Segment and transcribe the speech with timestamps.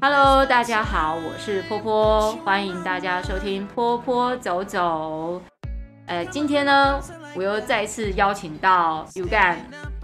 [0.00, 5.40] Hello，大家好，我是波波，欢迎大家收听波波走走。
[6.06, 7.00] 呃，今天呢，
[7.36, 9.58] 我又再次邀请到 Ugan，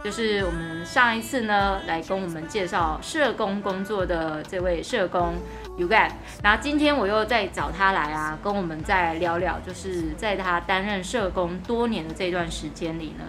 [0.04, 5.34] 就是我们上一次呢来跟我们介绍社工工作的这位社工
[5.76, 6.10] Ugan，
[6.44, 13.24] 然后今天我又再找他来啊，跟我们再聊聊，就是在他担任社工多年的这段时间里呢，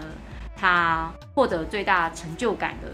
[0.54, 2.88] 他获得最大成就感的。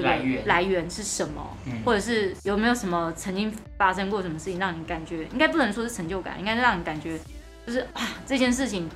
[0.00, 1.56] 来源来源是什么？
[1.66, 7.18] 嗯、或者是有没有什么曾经发生过什么事情，让你感觉应该不能说是成就感，应该是让你感觉
[7.66, 8.88] 就是啊这件事情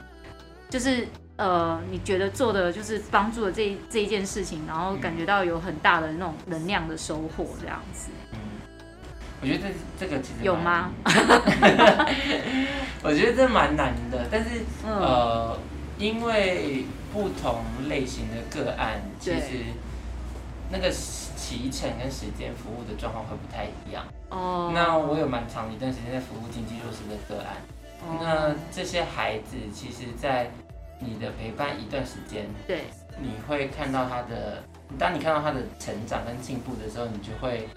[0.71, 8.09] 就是呃你觉得做的就是帮助了这这一件事情，然后感觉到有很大的那种能量的收获这样子。
[8.33, 8.39] 嗯，
[9.43, 10.93] 我觉得这这个其实有吗？
[13.03, 15.59] 我觉得这蛮难的，但是、嗯、呃
[15.99, 19.65] 因为不同类型的个案其实。
[20.71, 24.05] 那个期程跟时间服务的状况会不太一样。
[24.31, 24.67] 哦。
[24.67, 24.73] Oh.
[24.73, 27.57] 那我有蛮长一段时间在服务经济弱势的个案。
[28.07, 28.23] Oh.
[28.23, 30.51] 那这些孩子，其实，在
[30.99, 32.85] 你的陪伴一段时间，对，
[33.21, 34.63] 你会看到他的，
[34.99, 37.69] 当你看到他的成长跟进步的时候，你就会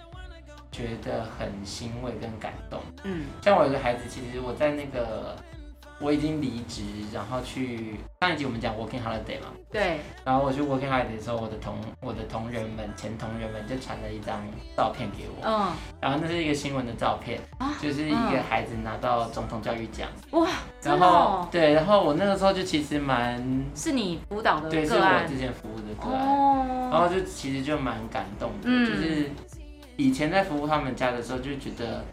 [0.71, 2.81] 觉得很欣慰跟感动。
[3.03, 3.25] 嗯。
[3.41, 5.35] 像我有个孩子，其实我在那个。
[6.01, 6.81] 我已经离职，
[7.13, 9.99] 然后去上一集我们讲 working holiday 嘛，对。
[10.23, 14.41] 然后我去 working holiday 的时候，我的同我的同仁们、前同仁们就传了一张
[14.77, 15.71] 照片给我，嗯。
[15.99, 20.47] 然后那是一个新闻的照片，啊、就是一个孩子拿到总统教育奖，哇。
[20.81, 29.29] 然后、哦、对，然后我那个时候就其实蛮是你辅导的对，是我之前服务的个案，哦、然后就其实就蛮感动的，嗯、就是
[29.97, 32.05] 以前在服务他们家的时候就觉得。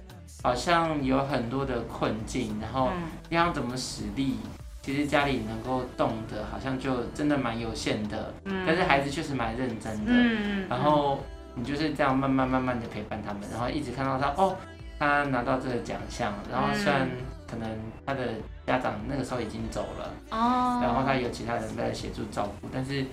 [0.47, 2.93] 好像有很多的困境，然后
[3.29, 4.37] 你要怎么使力？
[4.81, 8.33] 其实家里能够动的，好像就真的蛮有限的。
[8.45, 10.13] 嗯，但是孩子确实蛮认真的。
[10.13, 11.19] 嗯，然后
[11.57, 14.55] 你就是这样慢慢慢慢的陪伴他们，然后一直看到他哦，
[15.01, 17.11] 他拿到这个奖项，然后虽然
[17.51, 17.69] 可能
[18.07, 18.29] 他的
[18.65, 23.05] 家长那个时候已经走了，哦，然后他有其他人在协助照顾，但是。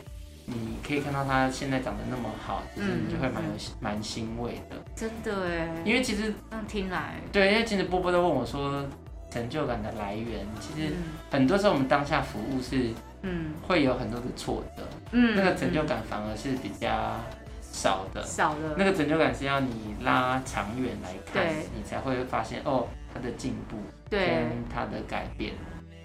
[0.45, 3.49] 你可以看到他现在长得那么好，就是你就会蛮有
[3.79, 4.75] 蛮欣慰的。
[4.95, 8.85] 真的哎，因为其实嗯，听来对，因为其实波波都问我说，
[9.31, 10.93] 成就感的来源，其实
[11.31, 17.17] 很多时候我们当下服务是嗯，会有很多的挫折，嗯，那个成就感反而是比较
[17.61, 18.75] 少的，少的。
[18.77, 23.77] 那个成就感是要你拉长远来看，你才会发现哦，他的进步，
[24.09, 25.53] 对，跟他的改变。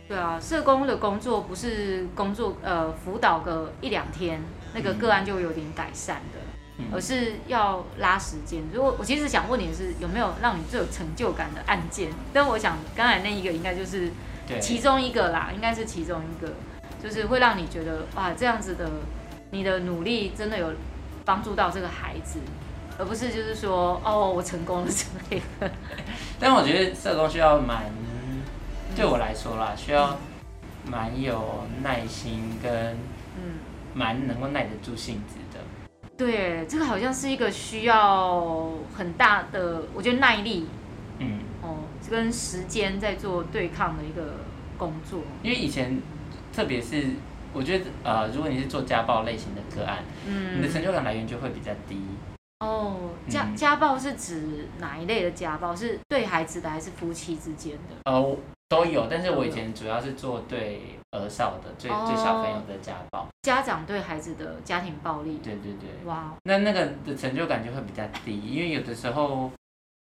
[0.08, 4.40] 对啊，社工的工作不是工作，呃，辅导个一两天，
[4.72, 6.38] 那个个案就有点改善的，
[6.78, 8.62] 嗯、而是要拉时间。
[8.72, 12.10] 如果我其实想问你的是，有没有让你最有成就感的案件？
[12.32, 14.10] 但我想刚才那一个应该就是
[14.58, 16.54] 其中一个啦，对应该是其中一个，
[17.02, 18.90] 就是会让你觉得哇，这样子的
[19.50, 20.72] 你的努力真的有
[21.26, 22.38] 帮助到这个孩子，
[22.96, 25.70] 而不是就是说哦，我成功了之类的。
[26.40, 27.82] 但我觉得社工需要蛮。
[28.98, 30.16] 对我来说啦，需要
[30.90, 32.96] 蛮有耐心跟
[33.36, 33.54] 嗯，
[33.94, 35.60] 蛮能够耐得住性子的。
[36.16, 40.66] 对，这个好像是一个需要很大的，我觉得耐力，
[41.20, 41.76] 嗯，哦，
[42.10, 44.34] 跟时间在做对抗的一个
[44.76, 45.20] 工作。
[45.44, 46.02] 因为以前，
[46.52, 47.06] 特别是
[47.52, 52.02] 我觉得呃，如果你是做家暴类型的个案，嗯，你的成就感来源就会比较低。
[52.58, 55.76] 哦，家家暴是指哪一类的家暴？
[55.76, 58.10] 是对孩子的还是夫妻之间的？
[58.10, 58.36] 哦。
[58.68, 65.38] 都有，但是我以前主要是做对儿少的，最最小朋友的家暴，家长对孩子的家庭暴力。
[65.38, 69.50] 对对对，哇，那那个的成就感就会比较低，因为有的时候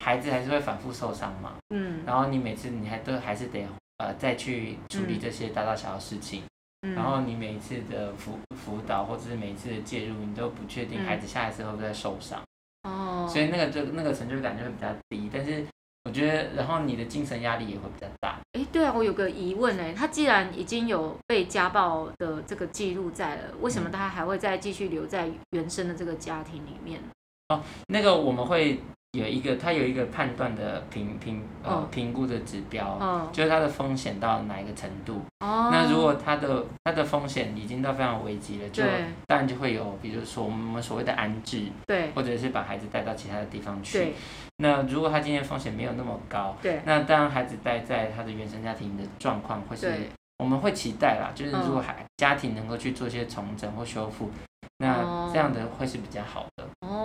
[0.04, 3.66] 孩子还是会反复受伤嘛，嗯，然后你每次你还都还是得
[3.98, 6.44] 呃再去处理这些大大小小事情，
[6.82, 12.40] 嗯，然后你每一次的辅辅导或者是每一次的介入，你都不确定孩子下一次会不会受伤，
[12.84, 15.66] 哦，所以那个就那个成就感就会比较低，但是。
[16.06, 18.33] 我觉得，然后你的精神压力也会比较大。
[18.74, 27.00] 哎，对啊，我有个疑问哎，他既然已经有被家暴的这个记录在了，为什么他还会再继续留在原生的这个家庭里面？
[27.50, 28.80] 哦，那个我们会。
[29.14, 35.22] 有一个，他有一个判断的评评呃评估的指标，哦、就是他的风险到哪一个程度。
[35.38, 38.82] 哦、那如果他的他的风险已经到非常危机了，就
[39.26, 44.12] 当然就会有，比如说我们所谓的安置，对，或者是把孩子带到其他的地方去。
[44.56, 49.92] 那如果他今天风险没有那么高，对，那当然孩子待在他的原生家庭的状况会是，
[50.38, 54.28] 我们会期待啦，就是如果孩家庭能够去做一些重整或修复，
[54.78, 56.46] 那这样的会是比较好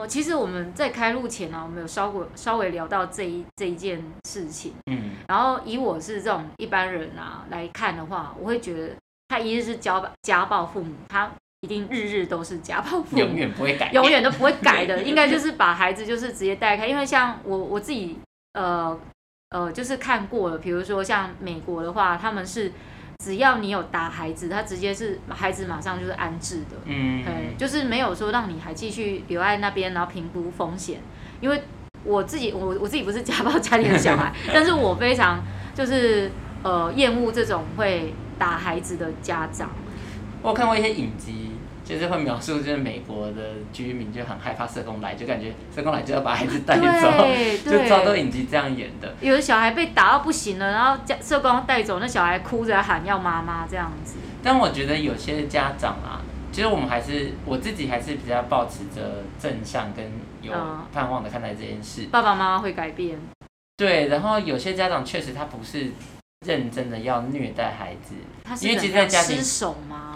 [0.10, 4.74] 其实我们在开录前呢、啊，我们有稍微稍微聊到这一这一件事情。
[4.88, 8.96] 嗯，然后以我是这种一般人啊来看的话，我会觉得
[9.28, 15.02] 他一日是家暴家暴父母，他一定日日都是家暴父母，永远不会改，永远都不会改的。
[15.04, 18.18] 应该就是把孩子就是直接带开，因为像我我自己
[18.54, 19.00] 呃
[19.52, 22.72] 呃就是看过了，比如说像美国的话，他们是
[23.24, 27.24] 只要你有打孩子，他直接是孩子马上就是安置的，嗯，
[27.58, 31.02] 就是没有说让你还继续留在那边，然后评估风险。
[31.42, 31.62] 因为
[32.06, 35.44] 我自己我我自己不是家暴家庭的小孩，但是我非常
[35.76, 36.32] 就是
[36.64, 39.70] 呃厌恶这种会打孩子的家长。
[40.42, 41.49] 我看过一些影集，
[41.90, 43.42] 就是会描述，就是美国的
[43.74, 47.12] 居民就很害怕社工来，就感觉社工来就要把孩子带走，
[47.66, 49.12] 就超多影集这样演的。
[49.22, 54.18] 有的小孩被打到不行了，然后家社工带走，那小孩哭着喊要妈妈这样子。
[54.44, 56.22] 但我觉得有些家长啊，
[56.52, 60.06] 其实我们还是我自己还是比较保持着正向跟
[60.44, 60.54] 有
[60.94, 62.04] 盼望的看待这件事。
[62.12, 63.18] 爸爸妈妈会改变。
[63.78, 65.92] 对，然后有些家长确实他不是。
[66.46, 68.16] 认真的要虐待孩子，
[68.66, 69.38] 因为其实，在家庭，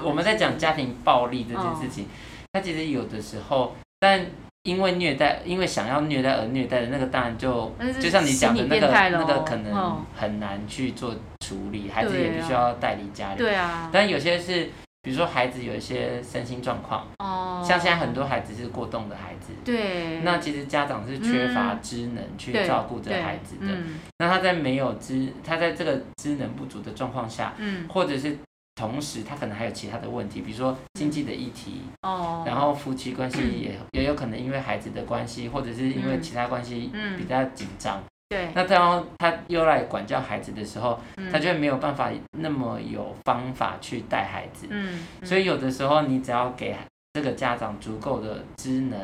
[0.04, 2.08] 我们在讲家庭暴力这件事情，
[2.54, 4.26] 他其实有的时候，但
[4.64, 11.14] 因为虐待，因为想要虐待而虐待的那个，当然就就像你讲的那个，那个可能很难去做
[11.46, 13.38] 处理，孩子也必须要带离家里。
[13.38, 14.70] 对啊，但有些是。
[15.04, 28.38] 比如说孩子有一些身心状况，哦，像现在很多孩子是过动的孩子，对，那其实家长是缺乏知能去照顾这孩子的，嗯、那他在没有知，他在这个知能不足的状况下，嗯，或者是
[28.76, 38.02] 同时他可能还有其他的问题，比如说经济的议题，哦，然后夫妻关系也也有可能因为孩子的关系，或者是因为其他关系比较紧张。
[38.34, 44.66] 对，那当他又来管教孩子的时候，嗯、他就没有办法那么有方法去带孩子。
[44.72, 46.76] 嗯，嗯，所以有的时候你只要给
[47.14, 49.00] 这个家长足够的知能，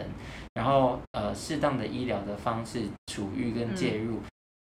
[0.55, 4.23] 然后呃适当的医疗的方式处遇跟介入，嗯、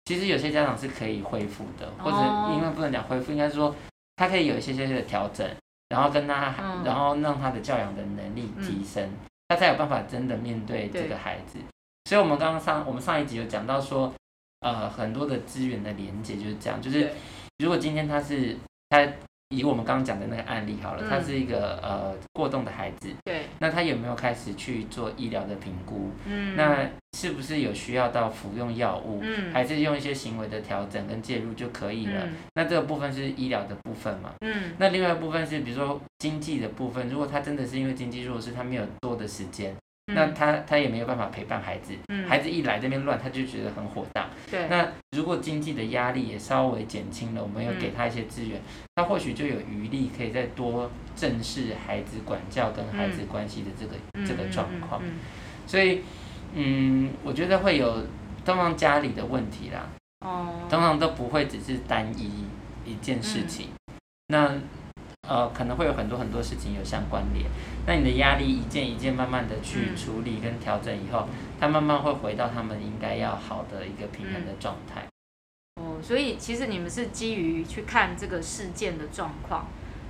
[0.06, 2.18] 其实有些家长是可以恢复的，或者
[2.54, 3.76] 因为不能讲恢复，应该说
[4.18, 5.44] 他可以有一些些的调整，
[5.90, 9.18] 然后跟他，嗯、然后让他的教养的能力提升，嗯、
[9.48, 11.58] 他才有办法真的面对这个孩子。
[12.06, 14.14] 所以我们刚刚上我们上一集有讲到说。
[14.62, 17.10] 呃，很多的资源的连接就是这样，就是
[17.58, 18.56] 如果今天他是
[18.90, 19.06] 他
[19.50, 26.12] 以我们刚刚讲的那个案例好了，嗯、他是一个呃过动的孩子，对，那他有没有开始去做医疗的评估？
[26.26, 29.20] 嗯，那是不是有需要到服用药物？
[29.22, 32.26] 嗯，还是用一些行为的调整跟介入就可以了？
[32.26, 34.32] 嗯、那这个部分是医疗的部分嘛？
[34.40, 39.76] 嗯，那另外一部分是比如说经济的部分，如果他真的是因为经济弱势，他没有多的时间。
[40.14, 44.30] 那他他也没有办法陪伴孩子，嗯、孩子一来这边乱，他就觉得很火大。
[44.50, 44.68] 对。
[44.68, 48.64] 那如果经济的压力也稍微减轻了，我们有给他一些资源，嗯、
[48.96, 55.02] 他或许就有余力可以再多正视孩子管教跟孩子关系的这个、嗯、这个状况。
[55.66, 56.02] 所以，
[56.54, 58.04] 嗯，我觉得会有
[58.46, 59.90] 通常家里的问题啦。
[60.20, 60.68] 哦。
[60.70, 62.46] 通常都不会只是单一
[62.86, 63.68] 一件事情。
[63.88, 63.94] 嗯、
[64.28, 64.52] 那。
[65.30, 67.46] 呃，可能会有很多很多事情有相关联，
[67.86, 71.26] 那你的压力一件一件慢慢的去处理跟调整以后，
[71.60, 75.04] 他慢慢会回到他们应该要好的一个平衡的状态。
[75.76, 79.68] 哦，所以其实你们是基于去看这个事件的状况，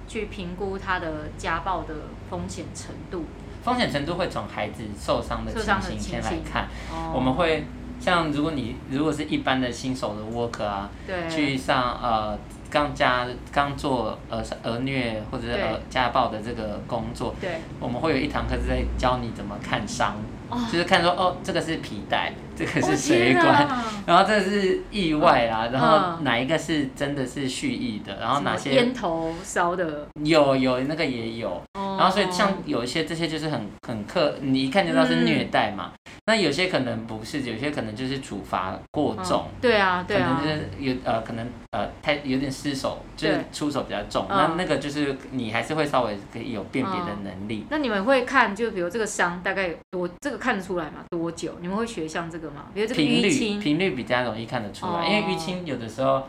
[0.08, 1.94] 去评估他的家暴的
[2.30, 3.26] 风险程度。
[3.64, 6.68] 风险程度会从孩子受伤的情形先来看，
[7.14, 7.66] 我们会
[8.00, 12.40] 像如果你如果是一般的新手的 worker 啊，对，去上呃。
[12.72, 20.16] 刚家刚做呃儿虐或者是呃家暴的这个工作，对，我们会有一堂课是在教你怎么看伤，
[20.50, 22.34] 哦、就是看说哦，这个是皮带，
[22.66, 35.92] 这个是水管，哦、 然后这个是意外啊，嗯、然后哪一个是真的是蓄意的，然后哪些烟头烧的，有有那个也有，哦、然后所以像有一些这些就是很很刻，你一看就知道是虐待嘛。
[35.94, 36.12] 嗯。
[36.28, 47.68] 那有些可能不是，有些可能就是处罚过重，嗯、对啊，对啊，可能就是有呃，可能呃太有点失手，就是出手比较重，那那个就是你还是会稍微可以有辨别的能力、嗯。
[47.72, 51.04] 那你们会看，就比如这个伤大概多，这个看得出来吗？
[51.10, 51.54] 多久？
[51.60, 52.66] 你们会学像这个吗？
[52.74, 56.24] 比如这个频率，频率比较容易看得出来，哦、因为淤青有的时候。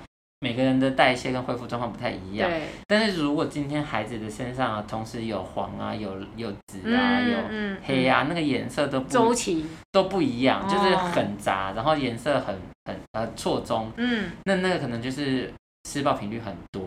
[0.44, 2.62] 每个人的代谢跟恢复状况不太一样，对。
[2.88, 15.48] 但是如果今天孩子的身上啊，同时有黄啊，有有紫啊，嗯、有黑啊，嗯、那个颜色都不周期都不一样，就是很杂，然后颜色很很呃错综，嗯，那那个可能就是。
[15.88, 16.80] 施暴频率很多，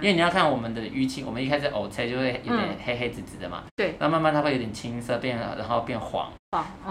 [0.00, 6.32] 因为你要看我们的淤青，我们一开始瘀青就会有点黑黑紫紫的嘛，对，那慢慢它会有点青色变，然后变黄，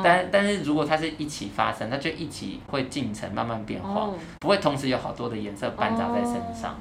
[0.04, 6.80] 但但是如果它是一起发生，它就一起会进程慢慢变黄，不会同时有好多的颜色 band 杂在身上，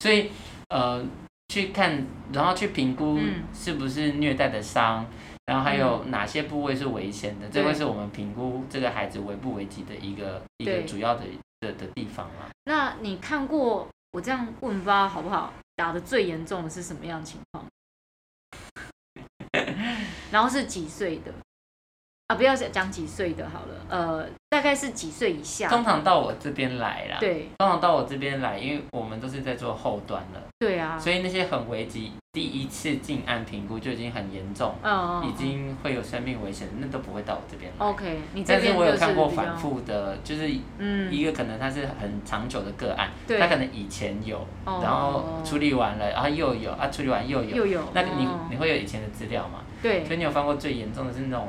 [0.00, 0.30] 所以
[0.68, 1.04] 呃
[1.48, 3.18] 去看，然后去评估
[3.52, 5.06] 是不是虐待的伤，
[5.46, 11.22] 然后还有哪些部位是危险的，这会是我们评估这个孩子危不危急的一个一个主要的
[11.60, 12.50] 的的地方啊。
[12.64, 13.86] 那你看过？
[14.12, 15.52] 我这样问不知道好不好？
[15.76, 17.64] 打的最严重的是什么样的情况？
[20.32, 21.32] 然后是几岁的？
[22.28, 25.68] 啊，不要讲几岁的好了，呃，大概是几岁以下。
[25.68, 27.18] 通常到我这边来啦。
[27.20, 27.48] 对。
[27.58, 30.42] 通常到我这边来，因为我们都是在做后端的。
[30.58, 30.98] 对啊。
[30.98, 37.86] 所以那些很危急，第一次进案评估就已经很严重，嗯，已经会有生命危险，那都不会到我这边来。
[37.86, 47.82] OK，你但是我有看过反复的，就是嗯，一个可能他是很长久的个案，对，他可能以前有，然后处理完了，然后又有，啊，处理完又有，又有。
[47.94, 49.60] 那你你会有以前的资料吗？
[49.80, 50.04] 对。
[50.04, 51.46] 所以你有翻过最严重的是那种。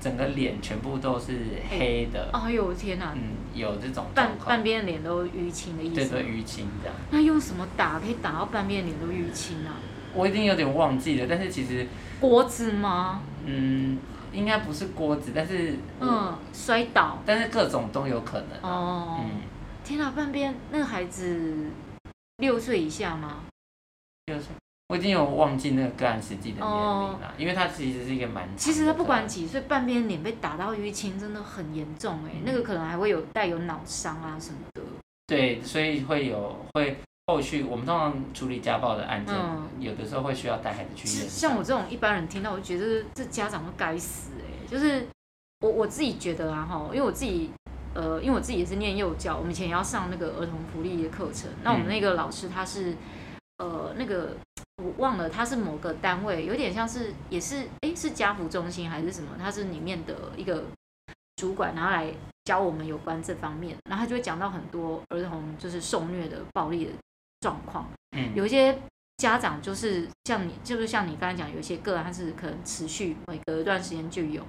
[0.00, 1.38] 整个脸全部都是
[1.68, 2.30] 黑的。
[2.32, 3.12] 哎呦天哪！
[3.14, 5.94] 嗯，有这种半半边脸都淤青的意思。
[5.94, 6.96] 对对，淤青这样。
[7.10, 9.76] 那用什么打可以打到半边脸都淤青啊？
[10.14, 11.86] 我已经有点忘记了，但是其实。
[12.18, 13.22] 锅子吗？
[13.44, 13.98] 嗯，
[14.32, 15.76] 应该不是锅子，但是。
[16.00, 17.18] 嗯，摔倒。
[17.24, 18.70] 但是各种都有可能。
[18.70, 19.20] 哦。
[19.20, 19.42] 嗯。
[19.84, 21.70] 天哪，半边那个孩子
[22.38, 23.42] 六岁以下吗？
[24.26, 24.48] 六岁。
[24.90, 28.48] 我已经有忘记那个个案实际的年龄了，哦、因为他其实是一个蛮……
[28.56, 34.82] 其实他不管几岁，半边脸被打到淤青，真的很严重哎，嗯、那个可能还会有带有脑伤啊什么的。
[35.28, 36.96] 对，所以会有会
[37.28, 41.30] 后续，我们通常处理家暴的案件，嗯、有的时候会需要带孩子去医院。
[41.30, 45.06] 像我这种一般人听到，我就觉得这家长都该死哎，就是
[45.60, 47.52] 我我自己觉得啊哈，因为我自己
[47.94, 52.96] 呃，因为我自己也是念幼教，我们以前也要上那个儿童福利的课程，那我们那个老师他是。
[53.60, 54.30] 呃，那个
[54.82, 59.28] 我忘了，他是某个单位，有点像是，也是，哎，是家福中心还是什么？
[59.38, 60.64] 他是里面的一个
[61.36, 62.10] 主管，然后来
[62.46, 66.92] 教我们有关这方面，然后他就会讲到很多儿童就是受虐的暴力的
[67.40, 67.86] 状况。
[68.16, 68.78] 嗯，有一些
[69.18, 74.42] 家长就是像你，就是像你刚才讲，有一些个案他是可能持续每隔一段时间就有，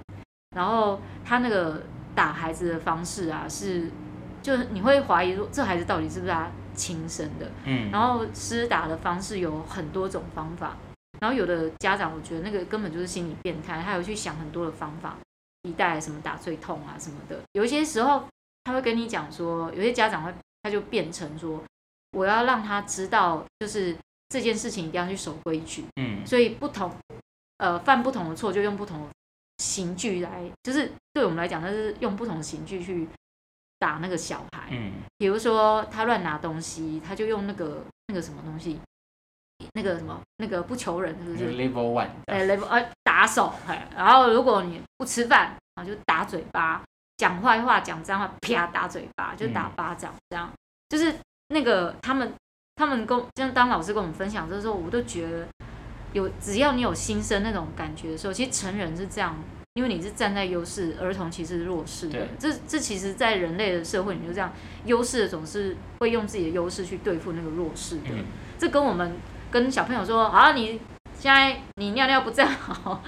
[0.56, 1.82] 然后他那个
[2.14, 3.90] 打孩子的方式啊，是
[4.40, 6.50] 就是你会怀疑说，这孩子到底是不是他？
[6.74, 10.76] 亲生的，嗯，然后施打的方式有很多种方法，
[11.20, 15.16] 然后有的家长我觉得那个根本就是心理变态，他有去想很多的方法，
[15.62, 18.24] 一代什么打最痛啊什么的，有一些时候
[18.64, 21.62] 他会跟你讲说，有些家长会他就变成说，
[22.12, 23.96] 我要让他知道，就是
[24.28, 26.90] 这件事情一定要去守规矩，嗯，所以不同，
[27.58, 29.06] 呃，犯不同的错就用不同的
[29.58, 33.08] 刑具来，就是对我们来讲，那是用不同的刑具去。
[33.82, 38.78] 打那个小孩，嗯，比如说他乱拿东西，他就用那个那个什么东西，
[39.74, 46.80] 那个什么那个不求人是不是？Level one，哎，Level 哎，打手，哎，然后如果你不吃饭，然后，就打嘴巴，
[47.16, 50.48] 讲坏话，讲脏话，啪打嘴巴，就打巴掌，这样，
[50.88, 51.12] 就是
[51.48, 52.32] 那个他们
[52.76, 55.44] 他们跟就当老师跟我们分享的时候，我都觉得
[56.12, 59.34] 有只要你有心生那种感觉的时候，其实成人是这样。
[59.74, 62.18] 因为你是站在优势，儿童其实是弱势的。
[62.18, 64.52] 对这这其实，在人类的社会，你就这样，
[64.84, 68.10] 优势的总是会用自己的优势去对付那个弱势的。
[68.10, 68.24] 嗯、
[68.58, 69.16] 这跟我们
[69.50, 70.78] 跟小朋友说，啊，你
[71.18, 73.02] 现在你尿尿不站好，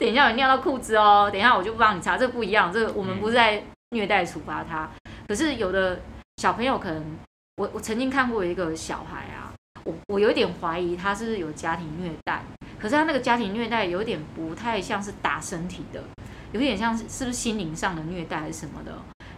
[0.00, 2.72] 等一下我尿到裤子哦，等一下我就不帮你擦，这不一样。
[2.72, 4.90] 这个我们不是在虐待处罚他。
[5.04, 6.00] 嗯、可是有的
[6.38, 7.16] 小朋友可能，
[7.58, 9.54] 我我曾经看过一个小孩啊，
[9.84, 12.42] 我我有一点怀疑他是不是有家庭虐待。
[12.82, 16.02] 可是他那个家庭虐待有点不太像是打身体的，
[16.50, 18.92] 有点像是是不是心灵上的虐待还是什么的？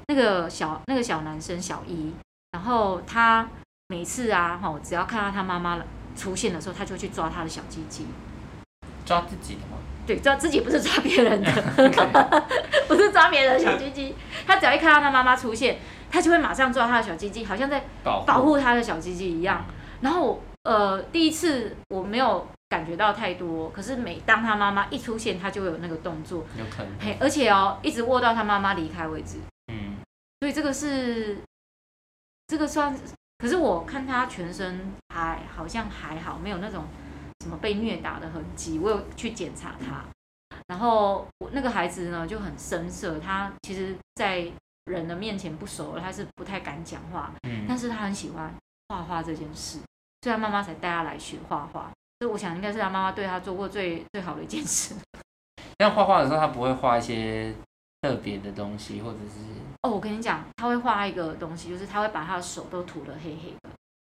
[0.09, 2.11] 那个小那个小男生小一，
[2.53, 3.47] 然后他
[3.89, 5.79] 每次啊，哈，只要看到他妈妈
[6.17, 8.07] 出现的时候，他就去抓他的小鸡鸡，
[9.05, 9.77] 抓自己的吗？
[10.07, 11.53] 对，抓自己不是抓别人的，
[12.89, 14.15] 不是抓别人的小鸡鸡。
[14.47, 15.77] 他只要一看到他妈妈出现，
[16.11, 19.67] 他就会马上抓他的小鸡鸡，好像在保护他的小鸡鸡一样。
[20.01, 22.47] 然后呃，第一次我没有。
[22.75, 29.39] 感觉到太多，可是每当他妈妈一出现，他就会有那个动作，有可能，嘿，而且哦，一直握到他妈妈离开为止。
[29.73, 29.95] 嗯，
[30.41, 31.39] 所以这个是，
[32.49, 32.93] 这个算，
[33.39, 36.85] 可是我看他全身还好像还好，没有那种
[37.45, 38.81] 什么被虐打的痕迹。
[38.81, 40.05] 我有去检查他，
[40.67, 44.51] 然后我那个孩子呢就很生涩，他其实，在
[44.87, 47.33] 人的面前不熟，他是不太敢讲话。
[47.45, 48.53] 嗯，但是他很喜欢
[48.89, 49.79] 画画这件事，
[50.23, 51.89] 所以他妈妈才带他来学画画。
[52.25, 54.95] 这我想应该是他妈妈对他做过最最好的一件事。
[55.79, 57.53] 像画画的时候，他不会画一些
[58.01, 59.45] 特别的东西，或者是……
[59.83, 63.71] 哦，我跟你讲，他会画一个东西，就是他会把他的手都涂得黑黑的。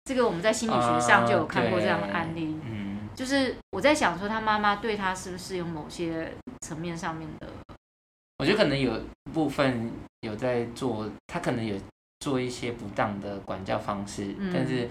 [0.03, 2.53] 这个我们在心理学上就有看过这样的案例。
[2.61, 7.47] 啊、嗯，就是我在想说，他妈妈对他是不是有某些层面上面的？
[8.37, 9.01] 我觉得可能有
[9.33, 11.75] 部分有在做，他可能有
[12.19, 14.87] 做一些不当的管教方式，嗯、但是。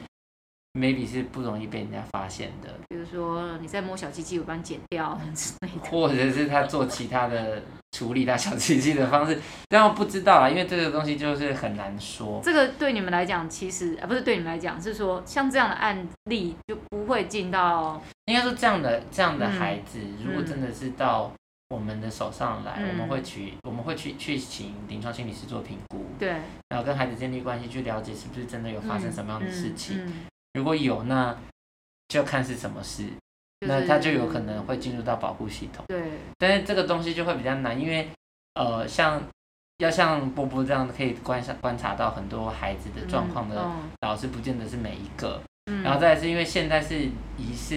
[0.75, 2.69] Maybe 是不容易被人家发现的。
[2.89, 7.63] 比如说你在摸小鸡鸡，我帮你剪掉之类的，或者是他做其他的
[7.93, 12.41] 处理他小鸡鸡的方式， 但我不知道啦，因为这个东西就是很难说。
[12.45, 21.33] 这个对你们来讲，其实啊不是对你们来讲，是说像这样的案例就不会进到，应该说这样的这样的孩子，嗯、如果真的是到。
[21.71, 26.29] 我们的手上来，嗯、我们会去，我们会去去请临床心理师做评估，对，
[26.69, 30.07] 然后跟孩子建立关系，去了解是不是真的有发生什么样的事情。
[30.55, 31.37] 如果有，那
[32.09, 33.05] 就看是什么事，
[33.61, 35.85] 就是、那他就有可能会进入到保护系统。
[35.89, 36.03] 对，
[36.39, 38.09] 但是这个东西就会比较难，因为
[38.55, 39.23] 呃，像
[39.79, 43.71] 要像波波这样可以观察观察到很多孩子的状况的
[44.03, 45.41] 老师，不见得是每一个。
[45.67, 47.09] 嗯、然后再来是因为现在是
[47.39, 47.77] 疑似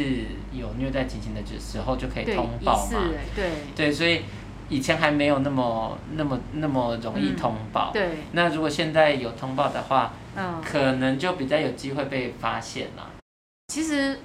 [0.51, 3.49] 有虐待情形的时候就可以通报嘛，对。
[3.75, 4.23] 对，所以
[4.69, 7.91] 以前还没有那么那么那么容易通报。
[7.91, 13.11] 嗯、对，那如果现在有通报的话，嗯，可能就比较有机会被发现了。
[13.67, 14.19] 其实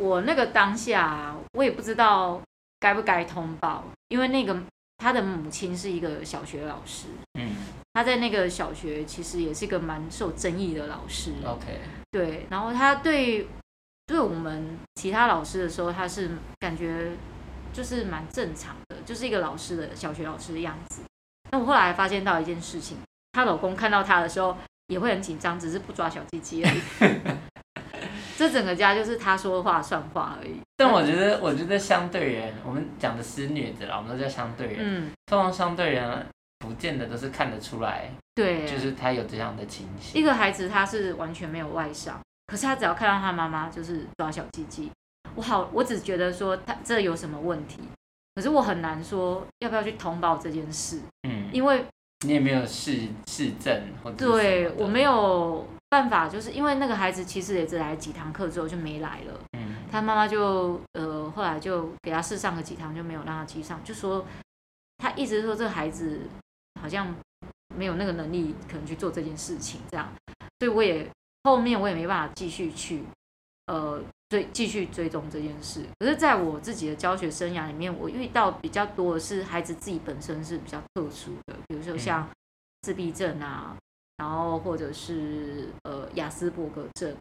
[0.00, 2.40] 我那个当下，我也不知道
[2.78, 4.56] 该不该通报，因为那个
[4.98, 7.06] 他的母亲是一个小学老师，
[7.38, 7.50] 嗯。
[7.94, 11.32] 他在那个小学其实也是一个蛮受争议的老师。
[11.42, 11.80] OK。
[12.10, 13.48] 对，然后他对
[14.06, 17.12] 对我们其他老师的时候，他是感觉
[17.76, 21.02] 就是蛮正常的，就是一个老师的小学老师的样子。
[21.50, 22.96] 那我后来发现到一件事情，
[23.32, 24.56] 她老公看到她的时候
[24.86, 26.80] 也会很紧张，只是不抓小鸡鸡而已。
[28.38, 30.60] 这整个家就是她说话算话而已。
[30.78, 34.76] 但我觉得，我觉得相对人，我们讲的施虐者啦，我们都叫相对人。
[34.80, 35.10] 嗯。
[35.26, 36.26] 通常相对人。
[36.58, 40.18] 不见得都是看得出来，对，就是他有这样的情形。
[40.18, 44.90] 一个孩子他是完全没有外伤，可是他只要看到他妈妈就是抓小鸡鸡，
[45.36, 47.78] 我好，我只觉得说他这有什么问题，
[48.34, 51.84] 可是我很难说要不要去通报这件事，嗯，因为
[52.26, 64.24] 你也没有事事证或者对我没有办法，就是因为那个孩子其实也只来几堂课之后就没来了，嗯，他妈妈就呃后来就给他试上个几堂就没有让他继续上，就说
[64.98, 66.20] 他一直说这个孩子。
[66.78, 67.12] 好像
[67.74, 70.06] 没有那个能力，可能去做这件事情，这样，
[70.60, 71.08] 所以我也
[71.44, 73.02] 后面我也没办法继续去，
[73.66, 75.82] 呃，追继续追踪这件事。
[75.98, 82.28] 可是，在我自己的教学生涯里面，我遇到比较多的是孩子自己本身是比较特殊的，比如说像
[82.82, 83.76] 自闭症啊，
[84.16, 87.14] 然后或者是呃雅斯伯格症，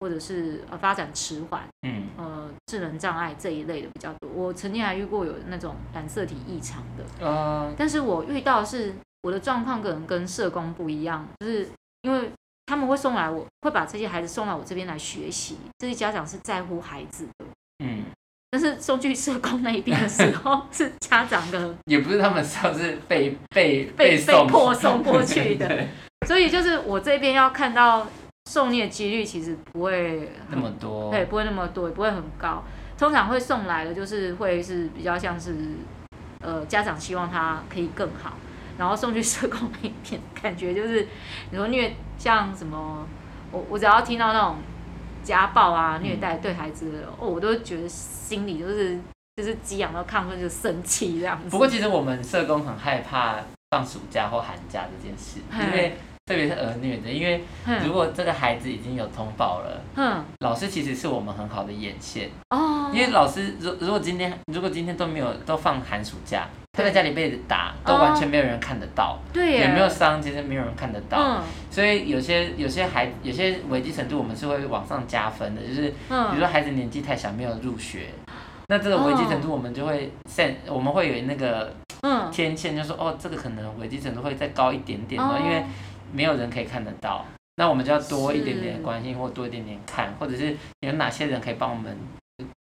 [0.00, 4.30] 或者是呃发展迟缓，嗯，呃智能障碍这一类的比较多。
[4.30, 8.94] 我曾经还遇过有那种染色体异常的，呃，但是我遇到是。
[9.22, 11.68] 我的状况可能跟社工不一样，就是
[12.00, 12.32] 因为
[12.70, 15.58] 他们会送来我，我会把这些孩子送来我这边来学习。
[15.78, 17.44] 这些家长是在乎孩子的，
[17.84, 18.04] 嗯。
[18.52, 25.86] 但是送去社工那一边的时候，是家长的， 也不是他们说是被被被被迫送过去的。
[26.28, 28.06] 所以就是我这边要看到
[28.48, 32.62] 受虐几率其实不会那么多，对，不会那么多，也不会很高。
[32.96, 35.56] 通常会送来的就是会是比较像是，
[36.40, 38.36] 呃，家长希望他可以更好。
[38.80, 41.06] 然后送去社工那边， 感觉就是
[41.50, 43.06] 你说虐像什么，
[43.52, 44.56] 我我只要听到那种
[45.22, 48.98] 家暴啊、虐待对孩子的，嗯、哦，我都觉得心里就是
[49.36, 51.50] 就是激昂到亢奋，就生气这样子。
[51.50, 53.36] 不过其实我们社工很害怕
[53.70, 57.44] 放暑假或寒假这件事，因为特别是儿虐的，因为
[57.84, 66.48] 如果这个孩子已经有通报了，嗯，老师其实是我们很好的眼线哦，因为老师如如果今天如果今天都没有都放寒暑假。
[66.72, 71.18] 他在家里被打，都完全没有人看得到，对，也没有伤，其实没有人看得到。
[71.18, 78.06] 嗯，所以有些有些孩有些危机程度，我们是会往上加分的，就是比如说孩子年纪太小没有入学，
[78.68, 85.62] 那这个危机程度我们就会 set，我们会有那个嗯天线，就说哦，这个可能危机程度会再高一点点哦，因为
[86.12, 91.94] 没有人可以看得到，那我们就要多一点点关心，或多一点点看，或者是有哪些人可以帮我们。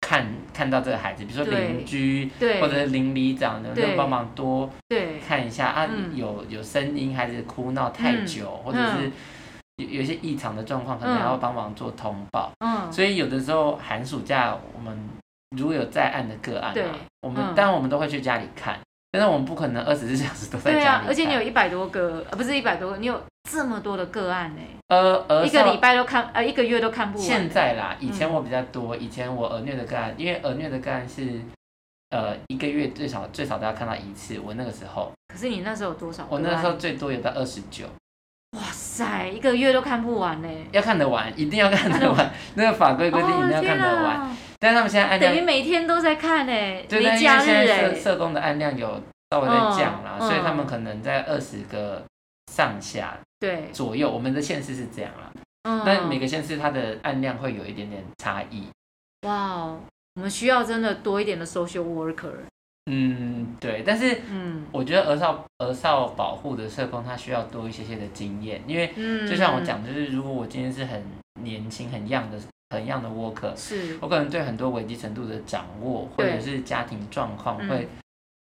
[0.08, 2.30] 看看到这个孩子，比如说邻居，
[2.62, 4.70] 或者是邻里长能不，能帮忙多
[5.28, 9.12] 看一下啊，有有声音，孩子哭闹太久，或者是
[9.78, 12.52] 有有一些异常的状况，可能还要帮忙做通报。
[12.60, 14.96] 嗯，所以有的时候寒暑假我们
[15.58, 18.80] 如果有在案的个案啊，我们当然我们都会去家里看。
[19.18, 20.84] 但是我们不可能二十四小时都在家里。
[20.84, 24.62] 对啊，而且你有一百多个，呃，不是一百多个，你有这么多的个案呢。
[24.90, 27.26] 呃，呃，一个礼拜都看，呃，一个月都看不完。
[27.26, 31.40] 现在啦，以前我比较多，以前我儿虐的个案，因为儿虐的个案是，
[32.10, 34.38] 呃，一个月最少最少都要看到一次。
[34.46, 35.10] 我那个时候。
[35.32, 36.28] 可是你那时候有多少？
[36.30, 37.86] 我那时候最多有到二十九。
[38.58, 40.48] 哇塞，一个月都看不完呢。
[40.72, 42.32] 要看得完，一定要看得完。
[42.56, 44.38] 那个法规规定一定要看得完。
[44.66, 46.52] 但他们现在按量等于每天都在看呢，
[46.90, 47.94] 对，没假日哎。
[47.94, 49.02] 社社工的案量有。
[49.32, 52.02] 稍微在降啦，所以他们可能在二十个
[52.54, 54.10] 上下，对左右。
[54.10, 55.32] 我们的县市是这样啦，
[55.64, 58.68] 嗯，但每个县市它的案量会有一点点差异。
[59.28, 59.80] 哇哦，
[60.14, 62.36] 我们需要真的多一点的 social worker。
[62.86, 68.94] 嗯，对，但是，嗯，我觉得儿少儿少保护的社工他需要多一些些的经验，因为，
[69.28, 71.04] 就像我讲，就是如果我今天是很
[71.42, 72.40] 年轻、很 young 的、
[72.76, 77.88] 很 young 的 worker，是我可能对很多危机程度的掌握，或者是家庭状况会。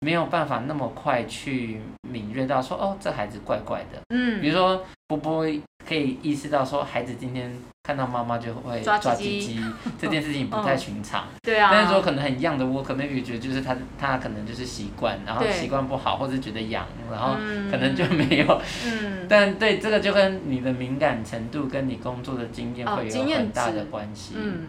[0.04, 3.98] 没有办法那么快去敏锐到说哦，这孩子怪怪的。
[4.10, 5.46] 嗯，比如说波波
[5.88, 7.50] 可以意识到说，孩子今天
[7.84, 9.58] 看到妈妈就会抓鸡鸡，
[9.98, 11.24] 这件事情不太寻常。
[11.42, 11.70] 对啊。
[11.72, 17.32] 但是说可能很痒的，我可能 maybe 觉得就是他他可能就是习惯，然后习惯不好，或者觉得痒，然后
[17.70, 18.60] 可能就没有。
[18.84, 19.26] 嗯。
[19.26, 24.34] 但对这个就跟你的敏感程度跟你工作的经验会有很大的关系。
[24.36, 24.66] 嗯。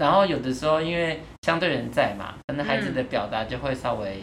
[0.00, 4.20] 然后有的时候因为相对人在嘛，可能孩子的表达就会稍微。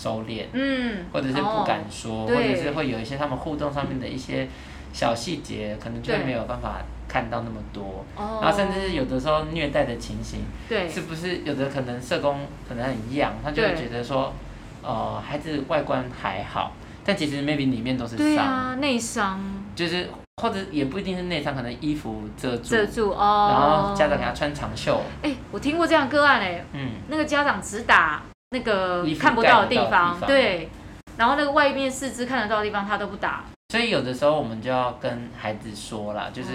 [0.00, 4.48] 收敛，嗯，或者是不敢说，哦、或者是会有一些他们互动上面的一些
[4.94, 14.46] 小细节，可能就没有办法看到那么多，哦、然后甚至是有的时候虐待的情形，对，是不是有的可能社工可能很痒，他就会觉得说，对。
[14.82, 16.72] 呃，孩子外观还好，
[17.04, 19.38] 但其实 maybe 里面都是伤，啊，内伤，
[19.76, 20.08] 就是
[20.40, 28.22] 或者也不一定是内伤，可能衣服遮住，遮住哦，然后家长给他穿长袖，哎、欸，我听过这样个案哎，嗯，那个家长只打。
[28.50, 30.68] 那个看不到的地方，对，
[31.16, 33.44] 然后那个外面四肢看得到的地方，他都不打。
[33.68, 36.48] 所以有的时候我们就要跟孩子说啦，就是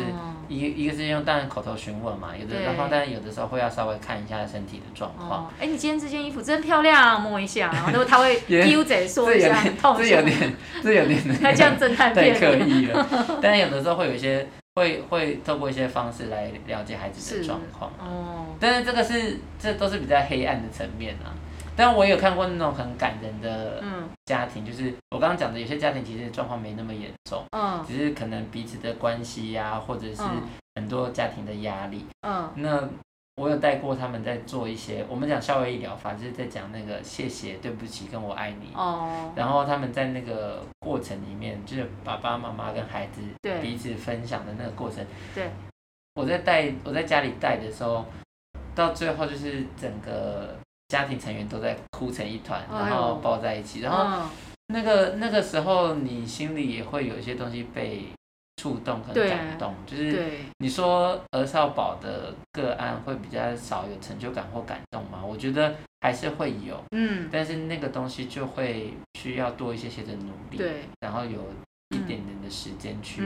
[0.49, 5.49] 一一个是用当然口头询问嘛，有的然后当然有的时候会要稍微看一下身体的状况。
[5.58, 9.58] 哎，你今天这件衣服真漂亮，摸一下，然后他会 丢嘴说 一下，
[9.97, 10.53] 这有点，
[10.84, 13.08] 这有点， 他这样侦探片太刻意了。
[13.41, 17.89] 但是有的时候会有一些会会透过一些方式来了解孩子的状况。
[17.97, 21.31] 哦，但是这个是这都是比较黑暗的层面啊。
[21.78, 23.84] 但我有看过那种很感人的
[24.26, 30.24] 家庭，嗯、就是我刚刚讲的，有些家庭其实状况没那么严重，嗯，只是可能彼此的关系呀、啊，或者是
[30.76, 32.82] 很多家庭的压力，嗯，那
[33.36, 43.22] 我有带过他们在做一些，我们讲校外医疗法，就是在讲那个谢谢、对不起跟我爱你，哦，然后他们在那个过程里面，就是爸爸妈妈跟孩子
[43.62, 45.50] 彼此分享的那个过程，对，
[46.14, 48.06] 我在带我在家里带的时候，
[48.74, 50.56] 到最后就是整个。
[50.88, 54.30] 家庭成员都在哭成一团，然后抱在一起，然后
[54.67, 58.06] 那个那个时候，你心里也会有一些东西被
[58.58, 59.74] 触动和感动。
[59.86, 60.24] 就是
[60.60, 65.24] 你说儿少保的个案会比较少有成就感或感动吗？
[65.26, 71.41] 我觉得还是会有，嗯，但是那个东西就会需要多一些些的努力，对，然后有
[71.89, 73.24] 一点点的时间去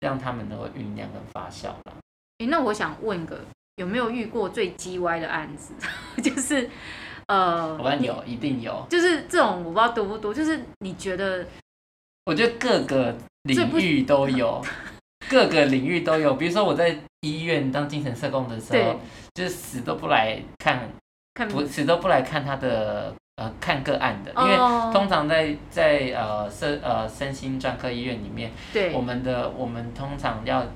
[0.00, 1.94] 让他们能够酝酿跟发酵了。
[2.38, 3.38] 诶，那我想问个。
[3.80, 5.72] 有没有遇过最鸡歪的案子？
[6.22, 6.68] 就是，
[7.28, 8.86] 呃，我们有，一定有。
[8.90, 10.34] 就是这种，我不知道多不多。
[10.34, 11.46] 就是你觉得？
[12.26, 14.62] 我觉得各个领域都 有，
[15.30, 16.34] 各个领域都有。
[16.34, 19.00] 比如说我在医院当精神社工的时候，
[19.32, 20.86] 就是死都不来看，
[21.32, 24.56] 看不死都不来看他的呃看个案的，因为
[24.92, 30.66] 通常在在呃身呃身心专科医院里面，对我们的我们通常要。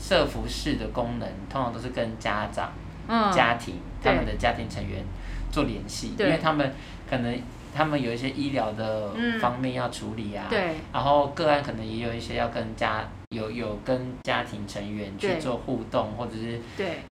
[0.00, 2.72] 社服室的功能通常都是跟家长、
[3.06, 5.04] 嗯、家庭、他们的家庭成员
[5.52, 6.72] 做联系，因为他们
[7.08, 7.38] 可能
[7.74, 16.58] 他们有一些医疗的方面要处理啊，嗯、对，然后个案可能也有一些要跟家有有跟家庭成员去做互动或者是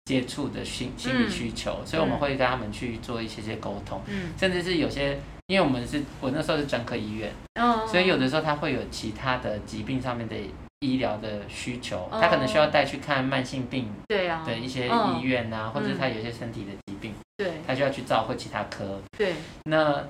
[0.06, 10.34] 接触的心心理需求，嗯、所以我们会跟他们去做一些些沟通，嗯、甚至是有些，因为我们是我那时候是专科医院，嗯、所以有的时候他会有其他的疾病上面的。
[10.80, 19.34] 医疗的需求，他可能需要带去看慢性病，对啊，的一些医院啊，或者他有些身体的疾病，对，他需要去照或其他科，对。
[19.64, 20.04] 那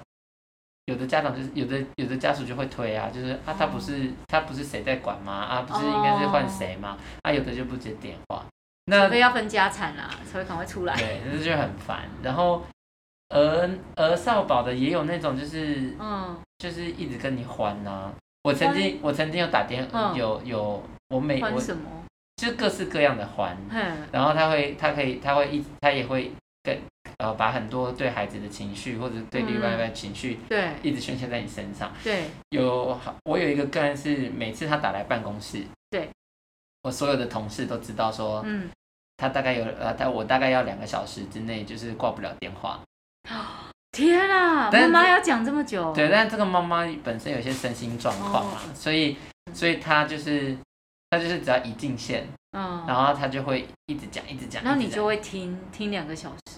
[0.86, 5.32] 有的家长就是有的有的家属就会推啊，就是啊他不是他不是谁在管吗？
[5.32, 6.98] 啊不是应该是换谁吗？
[7.22, 8.44] 啊有的就不接电话，
[8.86, 10.94] 那除非要分家产啦，才会赶快出来。
[10.96, 12.08] 对，这就很烦。
[12.22, 12.62] 然后
[13.28, 18.12] 儿儿少保的也有那种就是嗯，就是一直跟你还呐。
[18.42, 21.60] 我曾经，我曾经有打电话，有有，我每我
[22.36, 23.56] 就各式各样的还，
[24.12, 26.30] 然后他会，他可以，他会一，他也会
[26.62, 26.78] 跟
[27.18, 31.92] 呃，把很多对孩子的情绪或者对另外一半情绪，对，一直宣泄在你身上。
[32.04, 36.08] 对，有我有一个个案是，每次他打来办公室，对，
[36.82, 38.70] 我所有的同事都知道说，嗯，
[39.16, 42.80] 他大概有呃，他我大概要两个小时之内就是挂不了电话。
[43.98, 44.70] 天啊！
[44.70, 45.92] 妈妈要讲这么久？
[45.92, 49.16] 对，但这个妈妈本身有些身心状况嘛，哦、所以，
[49.52, 50.56] 所以她就是，
[51.10, 56.56] 她就是只要一进线，嗯，然后她就会一直讲，一直讲，然后你就会听听两个小时。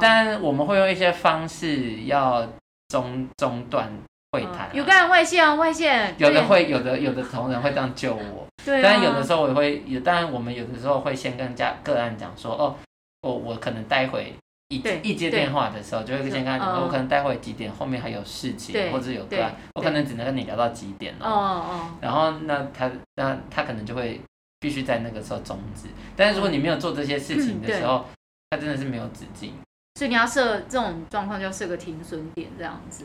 [0.00, 2.48] 但我们会用一些方式要
[2.88, 3.90] 中中断，
[4.30, 4.70] 会谈。
[4.72, 6.14] 有个人外线啊，外线。
[6.18, 8.46] 有的会，有的有的同仁会这样救我。
[8.64, 8.80] 对。
[8.80, 12.76] 但有的时候我也会，有当然我们有的时候会先跟家个案讲说，哦，
[13.22, 14.32] 我我可能待会
[14.68, 21.28] 一一接电话的时候，就会先跟他讲，我可能待会几点，后面还有事情，或者有个案，我可能只能跟你聊到几点哦。
[21.28, 21.90] 哦。
[22.00, 24.20] 然后那他那他可能就会
[24.58, 25.88] 必须在那个时候终止。
[26.16, 28.04] 但是如果你没有做这些事情的时候，
[28.50, 29.54] 他真的是没有止境。
[29.96, 33.04] 所以你要设这种状况，就要设个停损点这样子。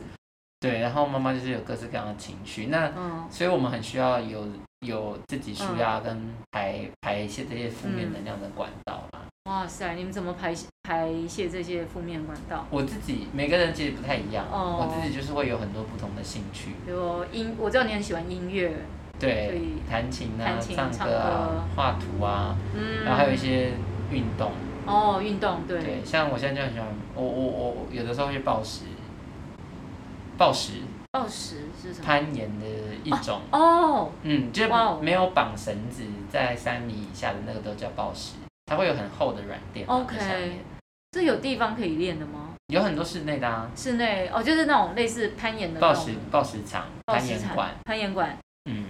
[0.58, 4.46] 对，然后妈妈就是有各式各样的情绪，那、嗯、所以我们很需要有
[4.80, 6.20] 有自己舒压跟
[6.50, 8.99] 排、嗯、排泄这些负面能量的管道啦。
[9.50, 12.64] 哇塞，你们怎么排排泄这些负面管道？
[12.70, 16.70] 我自己每个人其实不太一样，哦、我自己就是会有很多不同的兴趣。
[16.86, 18.72] 比如音，我知道你很喜欢音乐，
[19.18, 19.60] 对，
[19.90, 23.72] 弹琴啊，琴唱歌啊，画图啊，嗯，然后还有一些
[24.12, 24.52] 运动。
[24.86, 25.82] 哦，运动对。
[25.82, 26.86] 对，像我现在就很喜欢，
[27.16, 28.84] 我我我有的时候会暴食，
[30.38, 30.74] 暴食。
[31.10, 32.06] 暴食是什么？
[32.06, 32.66] 攀岩的
[33.02, 34.12] 一种哦。
[34.22, 34.62] 嗯，就
[35.00, 38.34] 没有绑绳子，在三米以下的那个都叫抱石，
[38.70, 39.84] 它会有很厚的软垫。
[39.88, 40.60] OK，
[41.10, 42.54] 这有地方可以练的吗？
[42.68, 43.68] 有很多室内的啊。
[43.74, 48.38] 室内哦，就是那种类似攀岩的抱石暴石场、攀岩馆、攀岩馆。
[48.70, 48.86] 嗯，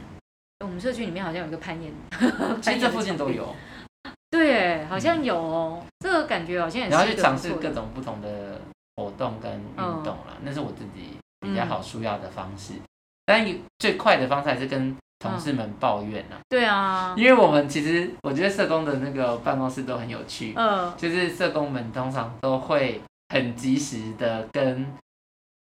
[0.61, 1.90] 我们社区里面好像有一个攀岩，
[2.61, 3.57] 其实这附近都有。
[4.31, 5.83] 对，好像有哦。
[6.01, 6.93] 这个感觉好像也是。
[6.93, 8.61] 然后去尝试各种不同的
[8.97, 11.16] 活动跟运动啦，那是我自己。
[11.43, 12.83] 比较好舒压的方式，嗯、
[13.25, 16.40] 但最快的方式还是跟同事们抱怨呐、啊。
[16.48, 24.92] 对啊，因为我们其实我觉得社工的那个办公室都很有趣，嗯，就是社工们通常都会很及时的跟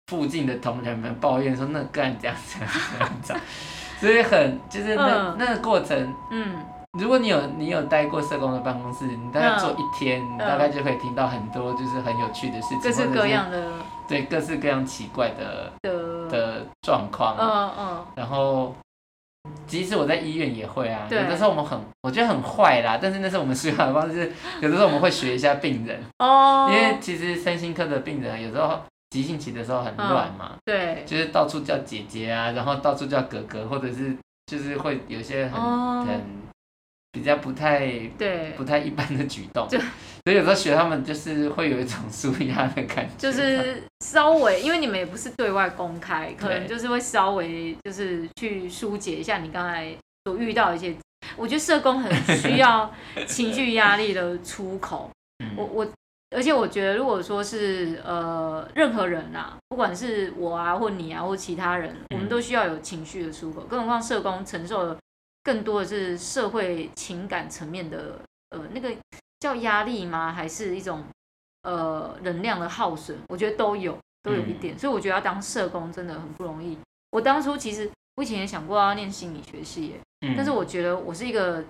[0.08, 2.60] 附近的同仁们抱怨说那个案这样这
[3.00, 3.42] 样这样，
[3.98, 6.56] 所以很就是那、嗯、那个过程，嗯。
[6.96, 13.72] 如果你有你有待过社工的办公室，你大概做一天，嗯、你大概就可以听到很多就是很有趣的事情，各式各样的，
[14.06, 16.28] 对各式各样奇怪的的。
[16.30, 17.34] 的状况。
[17.36, 18.04] 嗯嗯。
[18.14, 18.72] 然后，
[19.66, 24.30] 即使我在医院也会啊，有的时候我们很，我觉得很坏啦，但是那是我们思考的方式，
[24.60, 26.00] 有的时候我们会学一下病人。
[26.18, 26.70] 哦。
[26.70, 28.80] 因为其实身心科的病人有时候
[29.10, 36.43] 急性期的时候很乱嘛、嗯，对，就是到处叫姐姐啊，然后到处叫哥哥，或者是就是会有些很、哦、很。
[37.14, 37.86] 比较不太
[38.18, 50.92] 对，不太一般的举动，就所以有时候学他们就是会有一种舒压的感觉，就是稍微，因为你们也不是对外公开，可能就是会稍微就是去疏解一下你刚才所遇到的一些，
[51.36, 52.92] 我觉得社工很需要
[53.28, 55.08] 情绪压力的出口。
[55.56, 55.86] 我我，
[56.34, 64.96] 而且我觉得如果说是呃任何人啊，不管是我啊或你啊或其他人，我们都需要有情绪的出口，更何况社工承受的。
[65.44, 68.90] 更多的是社会情感层面的，呃，那个
[69.38, 70.32] 叫压力吗？
[70.32, 71.04] 还是一种
[71.62, 73.18] 呃能量的耗损？
[73.28, 74.74] 我觉得都有，都有一点。
[74.74, 76.78] 嗯、所以我觉得要当社工真的很不容易。
[77.10, 81.62] 我当初其实我以前也想过要念心理学系，嗯、但是我觉得我是一个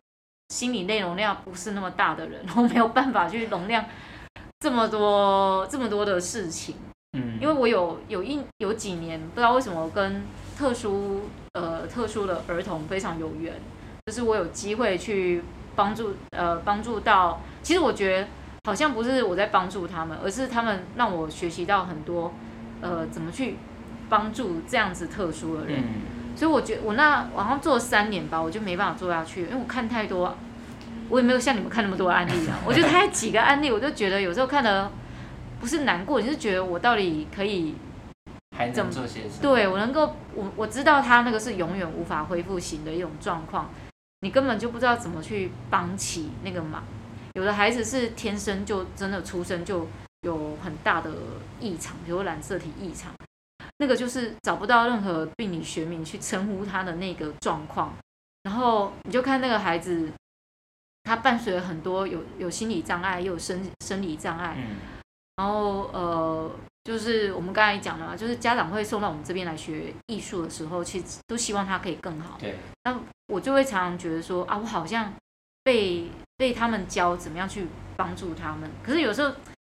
[0.51, 3.85] 心理内容量不是那么大的人，我没有办法去容量
[4.61, 6.77] 这么多这么多的事情。
[7.19, 10.23] 嗯，因为我有有一有几年不知道为什么跟
[10.57, 11.23] 特殊。
[11.55, 13.55] 呃，特殊的儿童非常有缘，
[14.07, 15.41] 就是我有机会去
[15.77, 17.41] 帮助，呃，帮助到。
[17.63, 18.27] 其实我觉得
[18.65, 22.33] 好像不是我在帮助他们，而是他们让我学习到很多，
[22.81, 23.55] 呃，怎么去
[24.09, 25.79] 帮助这样子特殊的人。
[25.79, 26.03] 嗯、
[26.35, 30.37] 所以我觉得我那好像做了三年吧，我就没办法做下去，因为我看太多，
[31.09, 32.59] 我也没有像你们看那么多案例啊。
[32.67, 34.91] 我就 才几个案例，我就觉得有时候看的
[35.61, 37.77] 不是难过，就是觉得我到底可以。
[38.57, 39.43] 还能做些什么？
[39.43, 43.69] 对，我能够，我我知道他那个是永远无法恢复型的一种状况，
[44.21, 46.85] 你根本就不知道怎么去帮起那个忙。
[47.33, 49.89] 有的孩子是天生就真的出生就
[50.21, 51.11] 有很大的
[51.59, 53.13] 异常，比如染色体异常，
[53.79, 57.93] 那个就是找不到任何病理学名去称呼他的那个状况。
[58.45, 60.13] 然后你就看那个孩子，
[61.03, 64.77] 他伴随了很多有有心理障碍，又有生生理障碍，嗯、
[65.37, 66.51] 然后呃。
[66.85, 72.37] 就是我们刚才讲的嘛，就是家长会送到我们这边来学艺术的时候，其实都希望他可以更好。
[72.39, 72.55] 对。
[72.85, 75.13] 那我就会常常觉得说啊，我好像
[75.63, 77.67] 被被他们教怎么样去
[77.97, 78.71] 帮助他们。
[78.83, 79.35] 可是有时候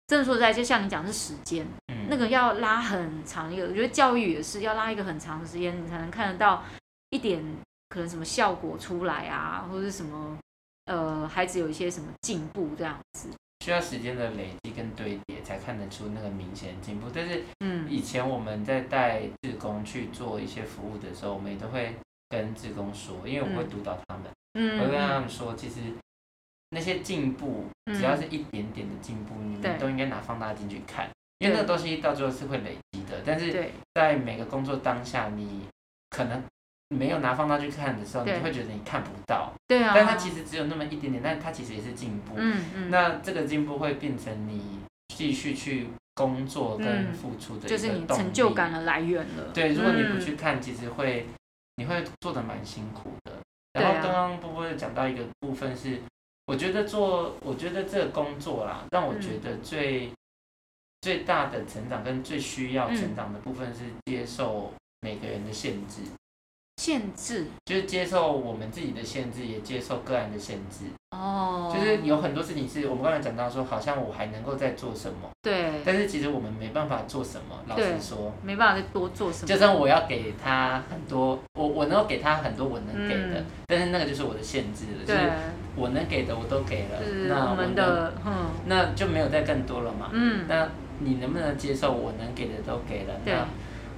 [0.07, 3.67] 真的说实在，就像你讲的是时间，嗯、那个要拉很长一个。
[3.67, 6.61] 我觉得教育也是要拉一个很长的时间，你才能看得到
[7.11, 7.41] 一点
[7.87, 10.37] 可能什么效果出来啊，或者是什么
[10.87, 13.29] 呃，孩子有一些什么进步这样子。
[13.59, 17.07] 需要时间的累积跟堆叠，才看得出那个明显进步。
[17.13, 21.93] 但是，嗯，以前我们在带志工去做一些服务的时候，我们也都会
[22.29, 25.75] 跟志工说，因为我会督导他们，嗯，我会跟他们说，其实
[26.69, 31.09] 那些进步，只要是一点点的进步，你们都应该拿放大镜去看。
[31.39, 33.21] 因为那个东西到最后是会累积的。
[33.25, 35.67] 但是在每个工作当下，你
[36.09, 36.43] 可能
[36.89, 39.52] 没有拿放大去看的时候，你会觉得你看不到。
[39.67, 39.91] 对啊。
[39.93, 42.34] 但它其实只有那么一点点，但它其实也是进步。
[42.38, 42.89] 嗯嗯。
[42.89, 49.52] 那这个进步会变成你继续去工作跟付出的一个动力，就是你成就感的来源了。
[49.54, 51.28] 对，如果你不去看，其实会
[51.76, 53.34] 你会做的蛮辛苦的。
[53.73, 56.00] 然后刚刚波波讲到一个部分是，
[56.45, 60.10] 我觉得做，我觉得这个工作啦，让我觉得最
[61.02, 66.02] 最大的成长跟最需要成长的部分是接受每个人的限制。
[66.77, 70.85] 限制就是接受我们自己的限制，也接受个案的限制。
[71.11, 75.29] 哦，就是有很多事情是我们刚才讲到说，好像我还能够再做什么。
[75.41, 75.81] 对。
[75.83, 79.47] 但是其实我们没办法做什么，老实说，没办法再多做什么。
[79.47, 85.05] 就算我要给他很多，我我能够给他很多我能给的，但是那个就是我的限制了。
[85.05, 85.31] 就是
[85.75, 90.09] 我能给的我都给了，那我们的嗯，那就没有再更多了嘛。
[90.11, 90.45] 嗯。
[90.47, 93.13] 那你能不能接受我能给的都给了？
[93.25, 93.47] 那。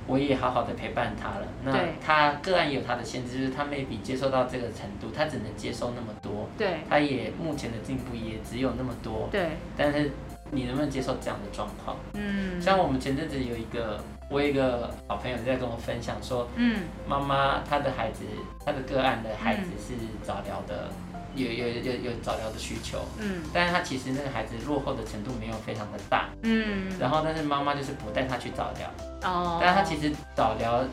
[0.10, 1.48] 我也好好的陪伴他了。
[1.64, 1.72] 那
[2.04, 6.50] 他个案也有他的限制，就是他 maybe 接受到这个程度，他只能接受那么多。
[6.58, 6.80] 对。
[6.90, 9.30] 他也目前的进步也只有那么多。
[9.32, 9.50] 对。
[9.78, 10.12] 但是
[10.50, 11.96] 你能不能接受这样的状况？
[12.16, 12.60] 嗯。
[12.60, 18.24] 像我们前阵子有一个，我有一个好朋友在跟我分享说，嗯，妈妈她的孩子，
[18.66, 19.94] 她的个案的孩子是
[20.24, 20.90] 早疗的。
[21.36, 28.90] 有有有有早疗的需求，嗯，但是他其实那个孩子落后的程度没有非常的大，嗯，然后但是妈妈就是不带他去早疗，
[29.24, 30.84] 哦，但是他其实早疗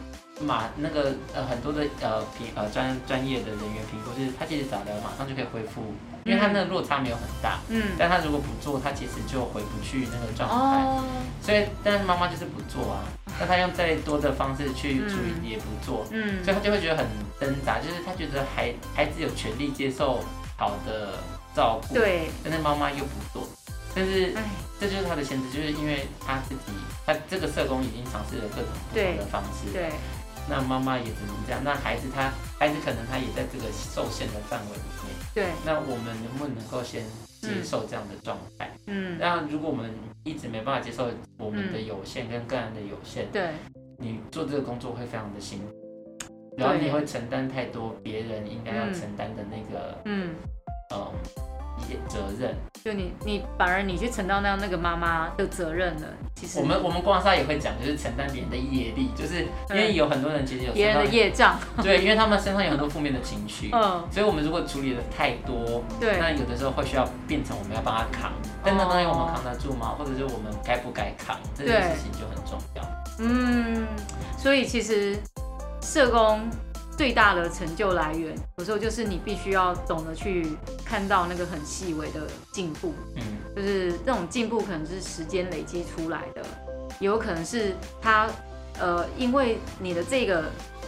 [0.41, 5.95] 马那个呃很多的呃评呃专专业的人员评估是，他其实早疗马上就可以恢复，
[6.27, 11.05] 因为他那个落差没有很大，嗯，但他如果不做，他其实就回不去那个状态，哦，
[11.41, 13.05] 所以但是妈妈就是不做啊。
[13.39, 17.07] 那他用再多的方式去处理也不做，嗯，所以他就会觉得很
[17.39, 20.21] 挣扎，就是他觉得孩孩子有权利接受
[20.57, 21.19] 好的
[21.55, 23.47] 照顾，对，但是妈妈又不做，
[23.95, 24.33] 但是
[24.81, 26.73] 这就是他的限制，就是因为他自己，
[27.05, 29.93] 他这个社工已经尝试了各种不同的方式，对，
[30.49, 37.05] 那妈妈也只能这样，那孩子他孩子可能他也在这个受限的范围里面，对，那我们能不能够先
[37.41, 38.71] 接受这样的状态？
[38.87, 39.91] 嗯，那如果我们
[40.25, 43.51] 一直没办法接受我们的有限跟个人的有限，对，
[43.99, 50.35] 你做这个工作会非常的辛苦，然后你会承担太多别人应该要承担的那个，嗯，
[50.91, 51.56] 呃，一些
[52.09, 52.55] 责任。
[52.85, 56.07] 就你你反而你去承担那样那个妈妈的责任了。
[56.37, 68.33] 其实我们我们光沙也会讲，就是承担别人的业力，就是因为有很多人其实有别人的业障， 对，因为他们身上有很多负面的情绪， 嗯，所以我们如果处理的太多，对，那有的时候会需要变成我们要帮他扛。
[68.63, 69.95] 但那东西我们扛得住吗？
[69.99, 71.37] 或者是我们该不该扛？
[71.57, 72.83] 这件事情就很重要。
[73.19, 73.87] 嗯，
[74.37, 75.17] 所以其实
[75.81, 76.41] 社工
[76.97, 80.47] 最大的成就来源，有时候就是你必须要懂得去
[80.85, 82.21] 看到那个很细微的
[82.53, 82.95] 进步。
[83.17, 83.23] 嗯，
[83.55, 86.43] 就是这种进步可能是时间累积出来的，
[86.99, 88.27] 也有可能是他
[88.79, 90.45] 呃，因为你的这个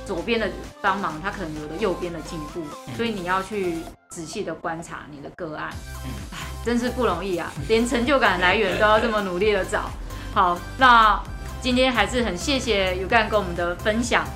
[0.07, 0.49] 左边的
[0.81, 2.63] 帮忙，他可能有的右边的进步，
[2.97, 5.71] 所以你要去仔细的观察你的个案。
[6.05, 6.39] 嗯。
[6.65, 9.89] 真是不容易啊，连成就感来源都要这么努力的找。
[10.35, 11.19] 好，那
[11.63, 14.27] 今天还是很谢谢 U-Gan 跟我们的分享，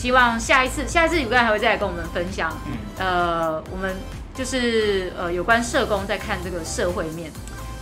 [0.00, 2.50] 希望下一次，下一次有个人还会再来跟我们分享。
[2.96, 3.94] 呃，我们
[4.34, 7.30] 就是呃有关社工在看这个社会面，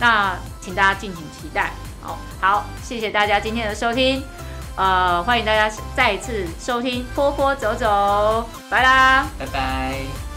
[0.01, 1.71] 那请大家敬请期待。
[2.01, 4.21] 好，好，谢谢大家今天的收听，
[4.75, 10.28] 呃，欢迎大家再一次收听波波走走，拜啦，拜拜。